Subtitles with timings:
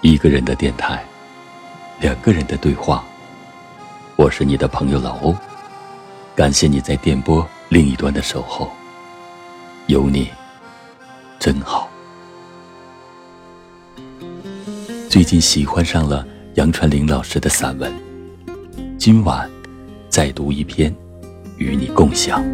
[0.00, 1.04] 一个人的电台，
[2.00, 3.04] 两个人的对话。
[4.16, 5.34] 我是你的朋友老欧，
[6.34, 8.70] 感谢你在电波另一端的守候。
[9.86, 10.28] 有你，
[11.38, 11.88] 真好。
[15.08, 17.92] 最近喜欢上了杨传林老师的散文，
[18.98, 19.48] 今晚
[20.08, 20.94] 再读一篇，
[21.62, 22.44] 与你共享。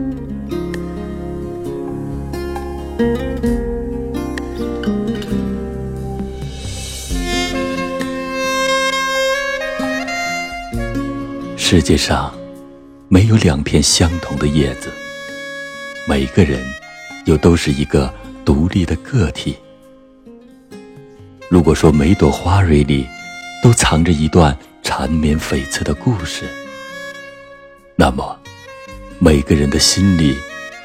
[11.56, 12.32] 世界上
[13.08, 14.90] 没有两片相同的叶子，
[16.08, 16.64] 每个人
[17.26, 18.12] 又都是一个
[18.44, 19.56] 独立的个体。
[21.50, 23.06] 如果说每朵花蕊里
[23.62, 26.44] 都藏着一段缠绵悱恻的故事，
[27.96, 28.38] 那么
[29.20, 30.38] 每个人的心里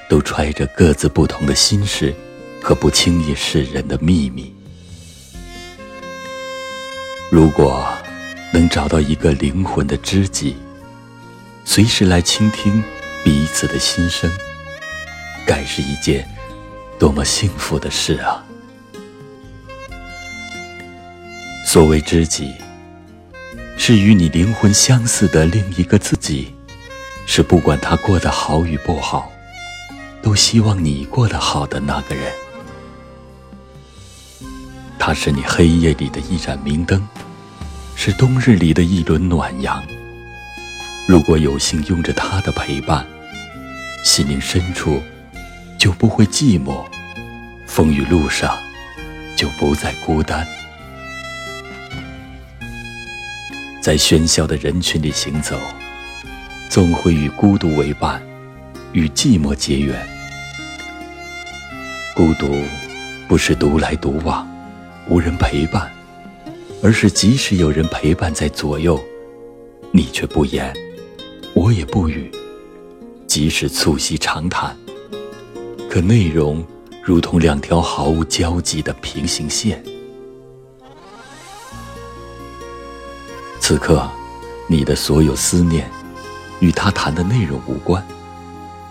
[0.09, 2.11] 都揣着各自不同的心事
[2.59, 4.51] 和不轻易示人的秘密。
[7.31, 7.87] 如果
[8.51, 10.55] 能找到一个灵魂的知己，
[11.63, 12.83] 随时来倾听
[13.23, 14.31] 彼此的心声，
[15.45, 16.27] 该是一件
[16.97, 18.43] 多么幸福的事啊！
[21.67, 22.51] 所谓知己，
[23.77, 26.53] 是与你灵魂相似的另一个自己，
[27.25, 29.31] 是不管他过得好与不好，
[30.21, 32.31] 都希望你过得好的那个人。
[34.99, 37.05] 他是你黑夜里的一盏明灯，
[37.95, 39.83] 是冬日里的一轮暖阳。
[41.07, 43.05] 如果有幸拥着他的陪伴，
[44.05, 45.01] 心灵深处
[45.77, 46.85] 就不会寂寞，
[47.67, 48.57] 风雨路上
[49.35, 50.47] 就不再孤单。
[53.81, 55.59] 在喧嚣的人群里行走，
[56.73, 58.19] 总会与孤独为伴，
[58.93, 59.95] 与寂寞结缘。
[62.15, 62.47] 孤独
[63.27, 64.43] 不是独来独往，
[65.07, 65.93] 无人陪伴，
[66.81, 68.99] 而是即使有人陪伴在左右，
[69.91, 70.73] 你却不言。
[71.53, 72.31] 我也不语，
[73.27, 74.75] 即使促膝长谈，
[75.87, 76.65] 可内容
[77.03, 79.79] 如同两条毫无交集的平行线。
[83.59, 84.09] 此刻，
[84.67, 85.87] 你的所有思念
[86.63, 88.01] 与他谈的内容无关，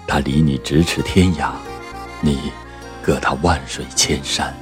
[0.06, 1.52] 他离你咫尺天涯，
[2.20, 2.52] 你
[3.00, 4.54] 隔他万水千山。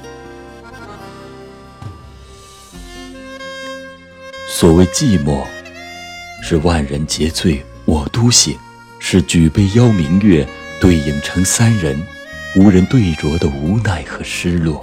[4.47, 5.43] 所谓寂寞，
[6.41, 7.61] 是万人皆醉。
[7.83, 8.57] 我独醒，
[8.97, 10.47] 是举杯邀明月，
[10.79, 12.01] 对影成三人，
[12.55, 14.81] 无人对酌的无奈和失落；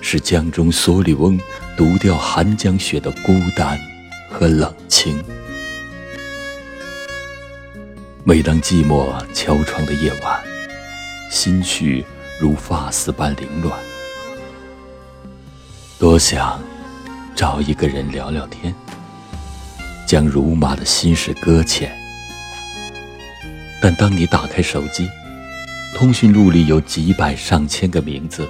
[0.00, 1.40] 是江中蓑笠翁，
[1.76, 3.76] 独钓寒江雪的孤单
[4.30, 5.20] 和冷清。
[8.24, 10.40] 每当寂寞敲窗的夜晚，
[11.28, 12.06] 心绪
[12.40, 13.76] 如发丝般凌乱，
[15.98, 16.62] 多想
[17.34, 18.72] 找一个人聊聊天，
[20.06, 21.90] 将如麻的心事搁浅。
[23.82, 25.08] 但当你打开手机，
[25.96, 28.48] 通讯录里有几百上千个名字，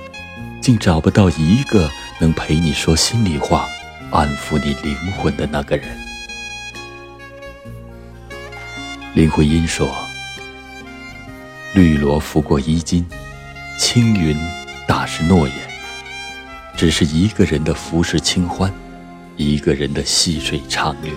[0.60, 1.90] 竟找不到一个
[2.20, 3.66] 能陪你说心里话、
[4.10, 6.01] 安抚你灵魂的那个人。
[9.14, 9.94] 林徽因说
[11.74, 13.04] ：“绿萝拂过衣襟，
[13.78, 14.34] 青云
[14.88, 15.56] 打湿诺言。
[16.74, 18.72] 只是一个人的浮世清欢，
[19.36, 21.12] 一个人的细水长流。”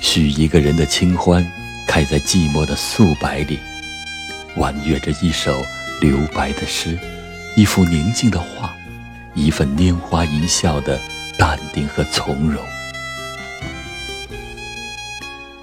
[0.00, 1.44] 许一个人的清欢，
[1.88, 3.58] 开在寂寞的素白里，
[4.54, 5.52] 婉约着一首
[6.00, 6.96] 留白的诗，
[7.56, 8.72] 一幅宁静的画，
[9.34, 11.00] 一份拈花一笑的
[11.36, 12.64] 淡定和从容。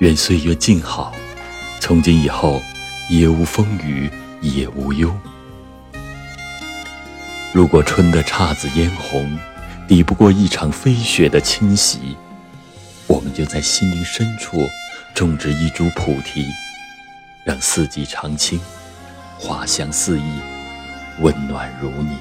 [0.03, 1.16] 愿岁月静好，
[1.80, 2.62] 从今以后，
[3.09, 5.09] 也无风雨也无忧。
[7.53, 9.40] 如果春的姹紫嫣红，
[9.88, 12.18] 抵不过一场飞雪的侵袭。
[13.08, 14.68] 我们就在心灵深处
[15.16, 16.45] 种植一株菩提，
[17.45, 18.60] 让四季常青，
[19.39, 20.24] 花香四溢，
[21.22, 22.18] 温暖如你。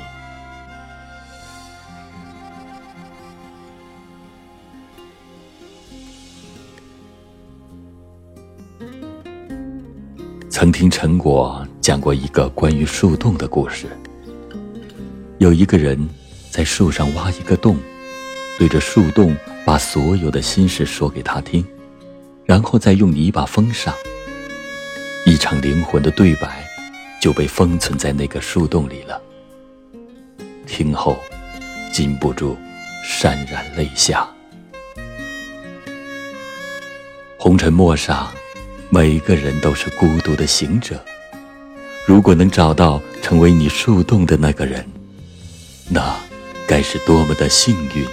[10.63, 13.89] 曾听陈果讲过一个关于树洞的故事。
[15.39, 16.09] 有一个人
[16.53, 17.77] 在树上挖一个洞，
[18.61, 19.37] 对着树洞。
[19.65, 21.67] 把所有的心事说给他听，
[22.45, 23.93] 然后再用泥巴封上。
[25.27, 26.65] 一场灵魂的对白
[27.21, 29.21] 就被封存在那个树洞里了。
[30.65, 31.19] 听后，
[31.93, 32.57] 禁不住
[33.05, 34.29] 潸然泪下。
[37.37, 38.33] 红尘陌上，
[38.95, 41.03] 每个人都是孤独的行者。
[42.05, 44.87] 如果能找到成为你树洞的那个人，
[45.89, 46.15] 那
[46.69, 48.05] 该是多么的幸运，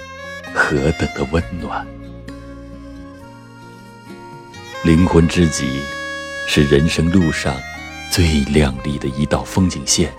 [0.54, 1.86] 何等的温暖！
[4.86, 5.82] 灵魂知己，
[6.48, 7.58] 是人生路上
[8.10, 10.10] 最亮丽的一道风景线。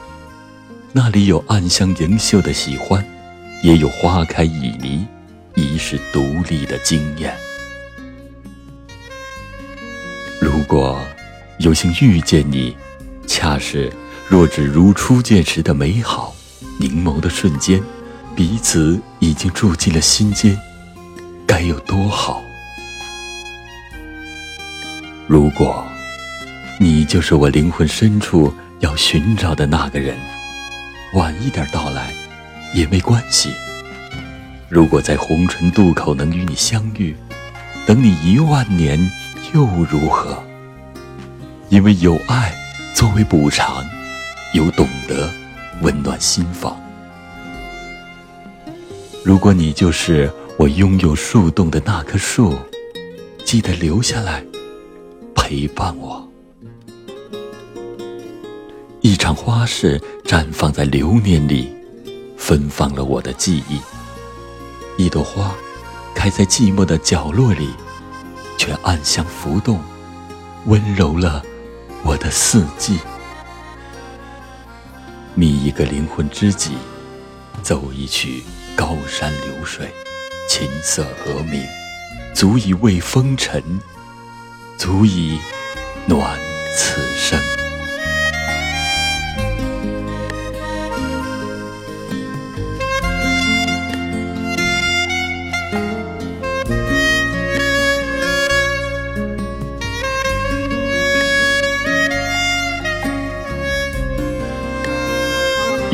[0.93, 3.03] 那里有暗香盈袖的喜欢，
[3.62, 5.07] 也有花开旖旎、
[5.55, 6.21] 一世独
[6.51, 7.35] 立的惊艳。
[10.71, 10.97] 果
[11.59, 12.77] 有幸遇见你，
[13.27, 13.93] 恰是
[14.29, 16.33] 若只如初见时的美好，
[16.79, 17.83] 凝眸的瞬间，
[18.37, 20.57] 彼此已经住进了心间，
[21.45, 22.41] 该有多好！
[25.27, 25.85] 如果
[26.79, 30.17] 你就是我灵魂深处要寻找的那个人，
[31.15, 32.15] 晚一点到来
[32.73, 33.53] 也没关系。
[34.69, 37.17] 如果在红尘渡口能与你相遇，
[37.85, 39.11] 等你一万年
[39.53, 40.41] 又如何？
[41.71, 42.53] 因为有爱
[42.93, 43.85] 作为补偿，
[44.55, 45.33] 有懂得
[45.83, 46.77] 温暖心房。
[49.25, 50.29] 如果你就是
[50.59, 52.59] 我拥有树洞的那棵树，
[53.45, 54.45] 记得留下来。
[55.33, 56.29] 陪伴我，
[59.01, 61.73] 一场花事绽放在流年里，
[62.37, 63.81] 芬芳了我的记忆。
[64.97, 65.53] 一朵花
[66.15, 67.71] 开在寂寞的角落里，
[68.59, 69.81] 却暗香浮动，
[70.67, 71.43] 温柔了
[72.02, 72.99] 我的四季。
[75.35, 76.73] 觅一个灵魂知己，
[77.62, 78.43] 奏一曲
[78.75, 79.93] 高山流水，
[80.49, 81.62] 琴瑟和鸣，
[82.35, 83.62] 足以慰风尘。
[84.79, 85.38] 足以
[86.06, 86.38] 暖
[86.75, 87.38] 此生。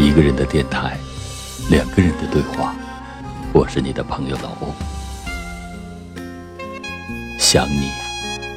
[0.06, 0.96] 一个人的电台，
[1.68, 2.76] 两个人的对话。
[3.52, 4.72] 我是你的朋友老欧，
[7.40, 7.90] 想你。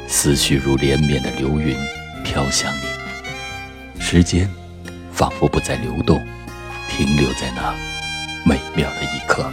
[0.07, 1.75] 思绪如连绵的流云，
[2.23, 2.83] 飘向你。
[3.99, 4.47] 时间
[5.11, 6.23] 仿佛不再流动，
[6.87, 7.73] 停留在那
[8.45, 9.51] 美妙的一刻。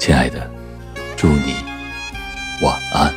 [0.00, 0.50] 亲爱的，
[1.16, 1.54] 祝你
[2.60, 3.13] 晚安。